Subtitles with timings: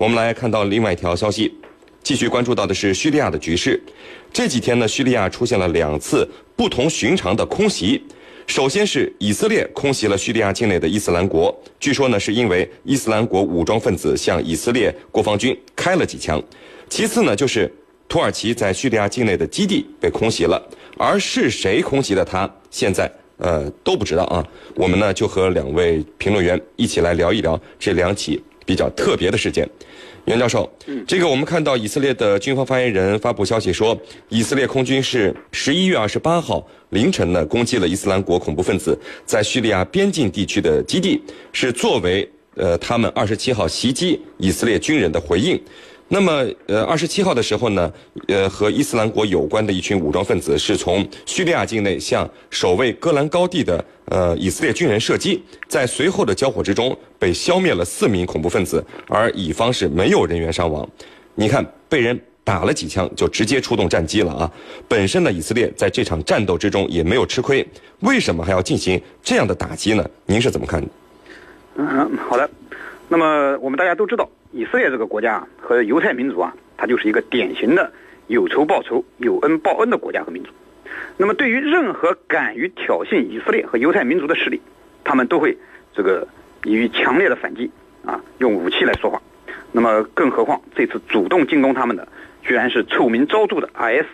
[0.00, 1.54] 我们来看到另外一条消息，
[2.02, 3.78] 继续关注到的是叙利亚的局势。
[4.32, 6.26] 这几天呢，叙利亚出现了两次
[6.56, 8.02] 不同寻常的空袭。
[8.46, 16.42] 首先是以色列空袭了叙利亚境内的伊斯兰国，据说呢是因为伊斯兰国武装分子向以色列国防军开了几枪。
[16.88, 17.70] 其次呢就是
[18.08, 20.58] 土耳其在叙利亚境内的基地被空袭了，
[20.96, 24.42] 而是谁空袭的他，现在呃都不知道啊。
[24.76, 29.68] 我们呢就和两位评论员一起来聊一聊这两起比较特别的事件。
[30.26, 30.70] 袁教授，
[31.08, 41.20] 这个我们看到以色列的军方发言人发布消息说，以色列空军是十一月二十八号凌晨呢攻击了伊斯兰国恐怖分子在叙利亚边境地区的基地，
[41.52, 45.60] 是作为呃他们二十七号袭击以色列军人的回应。
[46.12, 47.92] 那么，呃，二十七号的时候呢，
[48.26, 60.86] 呃，和伊斯兰国有关的一群武装分子是从叙利亚境内向守卫戈兰高地的呃以色列军人射击，在随后的交火之中被消灭了四名恐怖分子，而乙方是没有人员伤亡。
[61.36, 64.52] 你看，被人打了几枪就直接出动战机了啊！
[64.88, 67.64] 本身呢，以色列在这场战斗之中也没有吃亏，
[68.00, 70.04] 为什么还要进行这样的打击呢？
[70.26, 70.84] 您是怎么看？
[71.76, 72.50] 嗯，好的。
[73.06, 74.28] 那么我们大家都知道。
[74.52, 77.92] 以色列这个国家和犹太民族啊，它就是一个典型的
[78.26, 80.50] 有仇报仇、有恩报恩的国家和民族。
[81.16, 84.60] 那么，对于任何敢于挑衅以色列和犹太民族的势力，
[85.04, 85.56] 他们都会
[85.94, 86.26] 这个
[86.64, 87.70] 予以强烈的反击
[88.04, 89.22] 啊，用武器来说话。
[89.72, 92.08] 那么，更何况这次主动进攻他们的，
[92.42, 94.06] 居然是臭名昭著的 IS。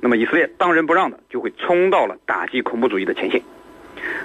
[0.00, 3.42] 那么，以色列当仁不让的就会冲到了打击恐怖主义的前线。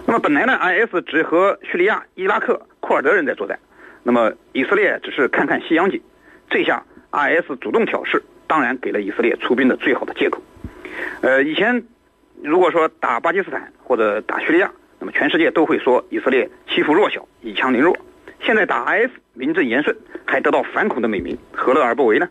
[0.08, 3.60] 那么，本来呢，IS 只和叙利亚、伊拉克、库尔德人在作战。
[4.04, 6.02] 那么以色列只是看看西洋景，
[6.50, 10.42] 这下 IS 主动挑事，当然给了以色列出兵的最好的借口。
[11.22, 11.84] 呃，以前
[12.42, 17.98] 如果说打巴基斯坦或者打叙利亚，那么全世界都会说以色列欺负弱小，以强凌弱。
[18.42, 22.28] 现在打 IS 名正言顺，还得到反恐的美名，何乐而不为呢？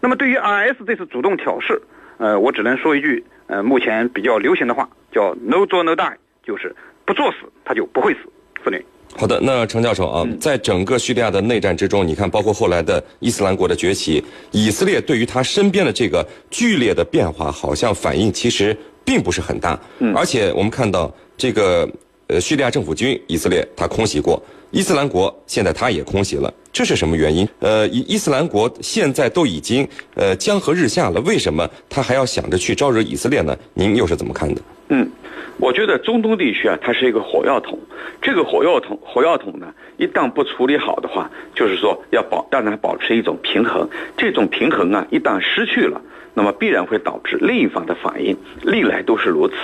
[0.00, 1.80] 那么对于 IS 这次主动挑事，
[2.18, 6.76] 呃，我只能说一句，呃，目前比较流行的话叫 “no 做 no die”，就是
[7.06, 8.20] 不作死他就不会死。
[8.62, 8.82] 司令。
[9.14, 19.78] 好的，那程教授啊，在整个叙利亚的内战之中，你看，包括后来的伊斯兰国的崛起，以色列对于他身边的这个剧烈的变化，好像反应其实并不是很大。
[20.00, 21.88] 嗯，而且我们看到这个
[22.26, 27.48] 呃叙利亚政府军，以色列他空袭过，伊斯兰国现在他也空袭了，这是什么原因？
[27.60, 33.56] 呃，伊伊斯兰国现在都已经呃江河日下了，为什么他还要想着去招惹以色列呢？
[33.72, 34.60] 您又是怎么看的？
[34.88, 35.10] 嗯。
[35.58, 37.78] 我觉得中东地区啊，它是一个火药桶。
[38.20, 43.88] 这个火药桶，火药桶呢，一旦不处理好的话，就是说要保让它保持一种平衡。
[44.18, 46.02] 这种平衡啊，一旦失去了，
[46.34, 48.36] 那么必然会导致另一方的反应。
[48.62, 49.54] 历来都是如此。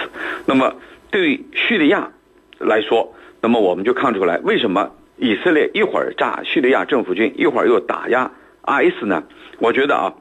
[0.47, 0.75] 那么
[1.11, 2.11] 对于叙利亚
[2.59, 8.31] 来说，那么我们就看出来，为什么以色列一会儿炸叙利亚政府军，一会儿又打压
[8.67, 9.25] IS 呢？
[9.59, 10.15] 我觉得啊，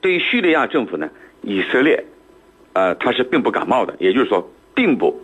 [0.00, 1.08] 对于叙利亚政府呢，
[1.42, 2.04] 以色列，
[2.78, 3.96] 呃，他是并不感冒的。
[3.98, 4.48] 也就是说。
[4.74, 5.20] 并不，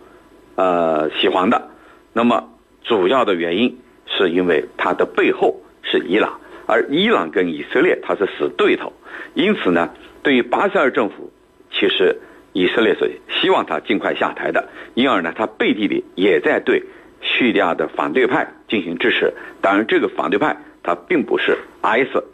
[0.57, 1.71] 呃，喜欢的。
[2.13, 2.51] 那么
[2.83, 8.93] 主要的原因是因为它的背后是伊朗，而伊朗跟以色列它是死对头。
[9.35, 9.91] 因此呢，
[10.25, 11.33] 对于巴塞尔政府，
[11.71, 12.17] 其实
[12.53, 14.69] 以色列是希望他尽快下台的。
[14.95, 16.83] 因而呢，他背地里也在对
[17.21, 19.33] 叙利亚的反对派进行支持。
[19.61, 22.25] 当然，这个反对派他并不是 IS。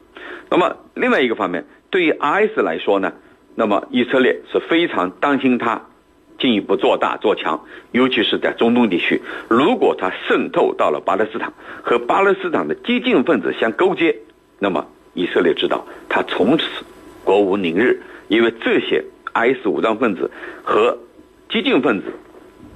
[0.49, 3.13] 那么另外一个方面，对于 IS 来说呢，
[3.61, 5.83] 那么以色列是非常担心他。
[6.39, 14.17] 进一步做大做强，尤其是在中东地区，如果他渗透到了巴勒斯坦，和巴勒斯坦的激进分子相勾结，
[14.59, 16.65] 那么以色列知道他从此
[17.23, 19.05] 国无宁日，因为这些
[19.35, 20.31] IS 武装分子
[20.65, 20.97] 和
[21.51, 22.07] 激进分子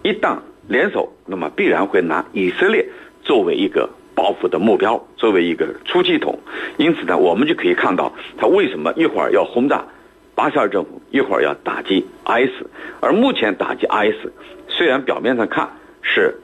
[0.03, 0.37] 一旦
[0.69, 2.87] 联手，那么必然会拿以色列
[3.23, 6.39] 作为一个报复的目标，作为一个出气筒。
[6.77, 9.87] 因此呢，我们就可以看到他为什么一会儿要轰炸。
[10.35, 12.67] 巴沙尔政府一会儿要打击 IS，
[13.01, 14.29] 而目前打击 IS，
[14.69, 15.71] 虽然表面上看
[16.03, 16.41] 是，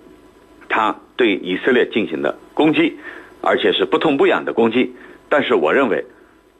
[0.68, 2.98] 他对以色列进行的攻击，
[3.40, 4.94] 而且是不痛不痒的攻击，
[5.28, 6.04] 但是我认为，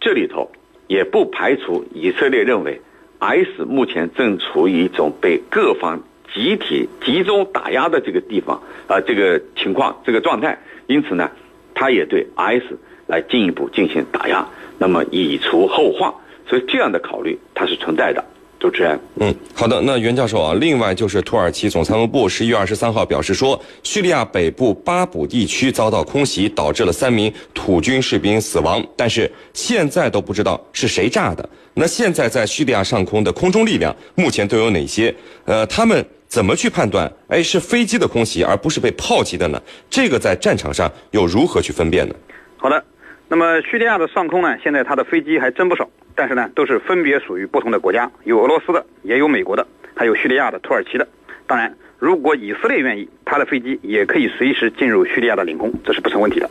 [0.00, 0.50] 这里头
[0.88, 2.80] 也不排除以色列认为
[3.20, 6.02] ，IS 目前正处于一种被各方
[6.34, 11.30] 集体集中打压的这个地方啊，这个情况这个状态，因此呢，
[11.74, 12.74] 他也对 IS
[13.06, 14.48] 来进一步进行打压，
[14.78, 16.12] 那么以除后患。
[16.50, 18.22] 所以这样的考虑它是存在的，
[18.58, 18.98] 主持人。
[19.20, 19.80] 嗯，好的。
[19.80, 31.48] 那袁教授啊，另外就是土耳其总参谋部十一月二十三号表示说，叙利亚北部巴卜地区遭到空袭，导致了三名土军士兵死亡，但是现在都不知道是谁炸的。
[31.72, 35.14] 那现在在叙利亚上空的空中力量目前都有哪些？
[35.44, 37.08] 呃，他们怎么去判断？
[37.28, 39.62] 哎，是飞机的空袭，而不是被炮击的呢？
[39.88, 42.14] 这个在战场上又如何去分辨呢？
[42.56, 42.84] 好的。
[43.30, 51.06] 那么叙利亚的上空呢，现在它的飞机还真不少，但是呢，都是分别属于不同的国家，有俄罗斯的，也有美国的，还有叙利亚的、土耳其的。
[51.46, 56.50] 当然，如果以色列愿意，他的飞机也可以随时进入叙利亚的领空，这是不成问题的。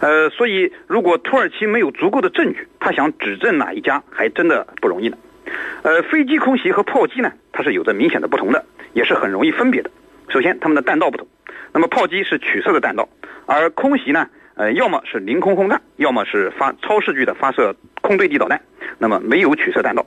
[0.00, 5.18] 呃，所以如果土耳其没有足够的证据，他想指证哪一家，还真的不容易呢。
[5.82, 8.64] 呃，飞机空袭和炮击呢，它是有着明显的不同的，
[8.94, 9.90] 也是很容易分别的。
[10.30, 11.28] 首先，它们的弹道不同。
[11.74, 13.06] 那么炮击是曲射的弹道，
[13.44, 14.26] 而空袭呢，
[14.58, 18.60] 呃，要么是凌空轰炸，要么是发超视距的发射空对地导弹，
[18.98, 20.04] 那么没有取射弹道。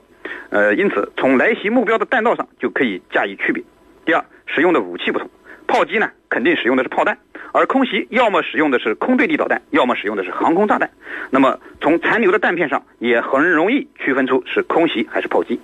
[0.50, 3.64] 呃，因此从来袭目标的弹道上就可以加以区别。
[4.04, 5.30] 第二，使用的武器不同，
[5.66, 7.16] 炮击呢肯定使用的是炮弹，
[7.52, 10.90] 而空袭要么使用的是空对地导弹，要么使用的是航空炸弹。
[11.30, 15.58] 那么从残留的弹片上也很容易区分出是空袭还是炮击。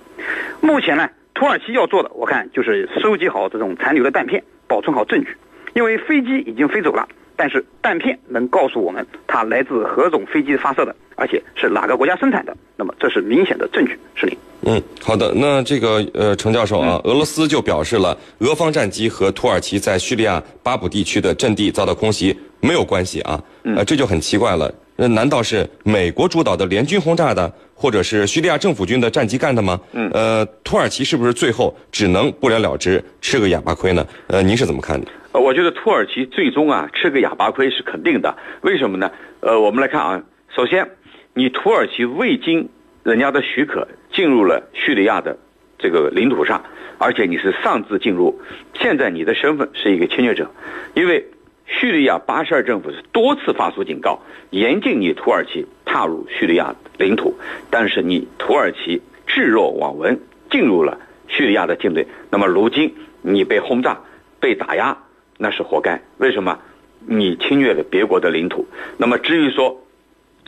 [0.61, 5.37] 目前呢，土耳其要做的，我看就是收集好这种残留的弹片，保存好证据。
[5.75, 7.07] 因为飞机已经飞走了，
[7.39, 12.53] 但是弹片能告诉我们它来自何种飞机发射的，而且是哪个国家生产的。
[12.75, 14.37] 那么这是明显的证据，是您。
[14.63, 15.31] 嗯，好的。
[15.33, 23.41] 那这个呃，程教授啊，俄罗斯就表示了，俄方战机和土耳其在叙利亚巴卜地区的阵地遭到空袭没有关系啊。
[23.63, 24.69] 呃，这就很奇怪了。
[25.01, 29.79] 那难道是美国主导的联军轰炸的，或者是叙利亚政府军的战机干的吗？
[29.93, 30.11] 嗯。
[30.13, 34.05] 呃，土耳其是不是最后只能不了了之，吃个哑巴亏呢？
[34.27, 35.07] 呃，您是怎么看的？
[35.31, 38.35] 呃，我觉得土耳其最终啊吃个哑巴亏是肯定的。
[38.59, 39.09] 为什么呢？
[39.39, 40.21] 呃，我们来看啊，
[40.53, 40.85] 首先，
[41.33, 42.67] 你土耳其未经
[43.03, 45.37] 人家的许可进入了叙利亚的
[45.77, 46.61] 这个领土上，
[46.97, 48.37] 而且你是擅自进入，
[48.73, 50.51] 现在你的身份是一个侵略者，
[50.93, 51.25] 因为。
[51.69, 54.19] 叙利亚巴沙尔政府是多次发出警告，
[54.49, 57.35] 严禁你土耳其踏入叙利亚领土。
[57.69, 60.19] 但是你土耳其置若罔闻，
[60.49, 62.05] 进入了叙利亚的境内。
[62.31, 63.99] 那么如今你被轰炸、
[64.39, 64.97] 被打压，
[65.37, 66.01] 那是活该。
[66.17, 66.59] 为什么？
[67.05, 68.67] 你侵略了别国的领土。
[68.97, 69.81] 那么至于说，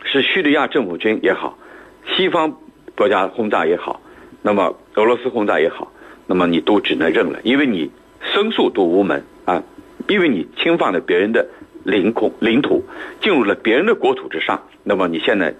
[0.03, 1.57] 是叙利亚政府军也好，
[2.05, 2.57] 西方
[2.97, 4.01] 国家轰炸也好，
[4.41, 5.93] 那么俄罗斯轰炸也好，
[6.25, 7.89] 那么你都只能认了，因为你
[8.33, 9.63] 申诉都无门啊。
[10.07, 11.47] 因为你侵犯了别人的
[11.83, 12.83] 领空领土，
[13.21, 15.53] 进入了别人的国土之上，那么你现在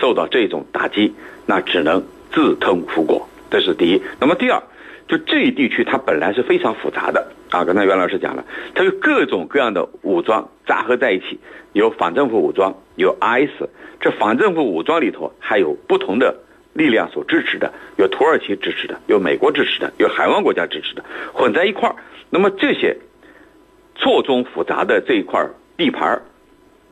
[0.00, 1.14] 受到这种打击，
[1.46, 3.28] 那只能自吞苦果。
[3.50, 4.02] 这是第一。
[4.20, 4.62] 那么第二，
[5.08, 7.64] 就这一地区它本来是非常复杂的啊。
[7.64, 8.44] 刚才袁老师讲了，
[8.74, 11.40] 它有各种各样的武装杂合在一起，
[11.72, 13.64] 有反政府武装，有 IS。
[14.00, 16.36] 这反政府武装里头还有不同的
[16.72, 21.96] 力量所支持的，有土耳其支持的，有美国支持的，有海湾国家支持的，混在一块儿。
[22.30, 22.96] 那么这些。
[23.98, 26.22] 错综复杂的这一块地盘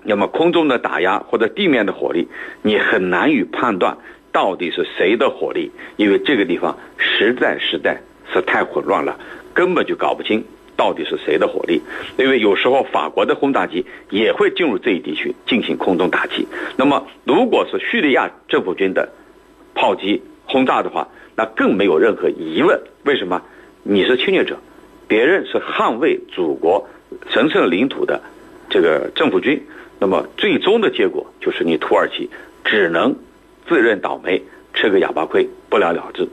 [0.02, 2.28] 那么空中的打压或者地面的火力，
[2.62, 3.96] 你很难以判断
[4.32, 8.00] 到底是谁的火力，因为这个地方实在实在
[8.32, 9.18] 是太混乱了，
[9.54, 10.44] 根本就搞不清
[10.76, 11.80] 到底是谁的火力。
[12.18, 16.46] 因为有时候法国的轰炸机也会进入这一地区进行空中打击。
[16.76, 19.08] 那么，如果是叙利亚政府军的
[19.74, 22.80] 炮击轰炸的话，那更没有任何疑问。
[23.04, 23.40] 为什么？
[23.82, 24.58] 你是侵略者，
[25.06, 26.86] 别人是捍卫祖国。
[27.30, 28.20] 神圣领土的
[28.68, 29.62] 这个政府军，
[30.00, 32.28] 那么最终的结果就是你土耳其
[32.64, 33.14] 只能
[33.68, 34.42] 自认倒霉，
[34.74, 36.28] 吃个哑巴亏，不了了之。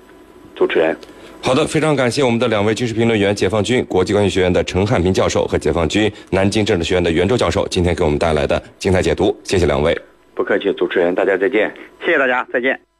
[0.55, 0.97] 主持人，
[1.41, 9.95] 好的，非常感谢我们的两位军事评论员，解放军国际关系学院的陈汉平教授和解放军南京政治学院的袁周教授，今天给我们带来的精彩解读，谢谢两位。
[10.33, 11.71] 不客气，主持人，大家再见。
[12.03, 12.90] 谢谢大家，再见。